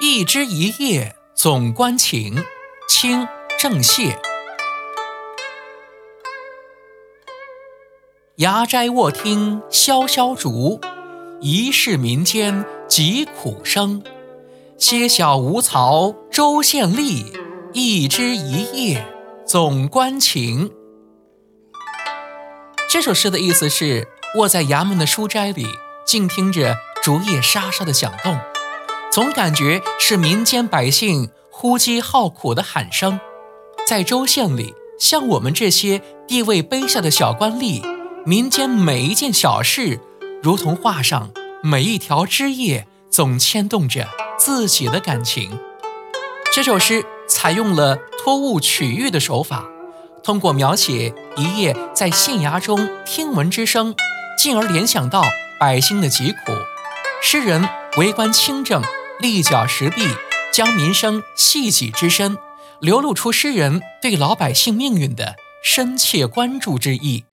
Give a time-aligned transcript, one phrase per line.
[0.00, 2.44] 一枝一叶总关情。
[2.88, 3.26] 清
[3.58, 4.16] 郑燮。
[8.38, 10.80] 衙斋卧听萧萧竹，
[11.40, 14.02] 疑是民间疾苦声。
[14.78, 17.26] 些小无曹州县吏，
[17.72, 19.04] 一枝一叶
[19.44, 20.72] 总关情。
[22.88, 25.66] 这首诗的意思是：卧在衙门的书斋里，
[26.06, 28.38] 静听着竹叶沙沙的响动，
[29.10, 33.18] 总感觉是民间百姓呼饥号苦的喊声。
[33.86, 37.82] 在州县里，像我们这些地位卑下的小官吏。
[38.26, 40.00] 民间每一件小事，
[40.42, 41.30] 如同画上
[41.62, 44.06] 每一条枝叶，总牵动着
[44.38, 45.58] 自己的感情。
[46.52, 49.64] 这首诗采用了托物取喻的手法，
[50.22, 53.94] 通过描写一夜在县衙中听闻之声，
[54.38, 55.24] 进而联想到
[55.58, 56.52] 百姓的疾苦。
[57.22, 57.66] 诗人
[57.96, 58.82] 为官清正，
[59.20, 60.02] 立脚石壁，
[60.52, 62.38] 将民生系己之身，
[62.80, 67.24] 流露出诗人对老百姓命运的深切关注之意。